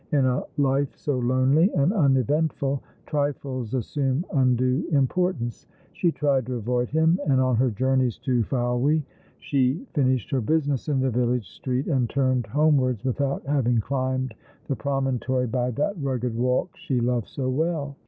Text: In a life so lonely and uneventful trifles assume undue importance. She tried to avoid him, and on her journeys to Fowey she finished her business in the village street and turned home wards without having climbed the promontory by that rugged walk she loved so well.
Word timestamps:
In 0.11 0.25
a 0.25 0.41
life 0.57 0.97
so 0.97 1.19
lonely 1.19 1.71
and 1.75 1.93
uneventful 1.93 2.81
trifles 3.05 3.75
assume 3.75 4.25
undue 4.33 4.83
importance. 4.91 5.67
She 5.93 6.11
tried 6.11 6.47
to 6.47 6.55
avoid 6.55 6.89
him, 6.89 7.19
and 7.27 7.39
on 7.39 7.55
her 7.57 7.69
journeys 7.69 8.17
to 8.25 8.41
Fowey 8.45 9.03
she 9.37 9.85
finished 9.93 10.31
her 10.31 10.41
business 10.41 10.89
in 10.89 11.01
the 11.01 11.11
village 11.11 11.47
street 11.47 11.85
and 11.85 12.09
turned 12.09 12.47
home 12.47 12.77
wards 12.77 13.03
without 13.05 13.45
having 13.45 13.77
climbed 13.79 14.33
the 14.67 14.75
promontory 14.75 15.45
by 15.45 15.69
that 15.69 15.93
rugged 16.01 16.33
walk 16.33 16.75
she 16.77 16.99
loved 16.99 17.27
so 17.27 17.47
well. 17.47 17.95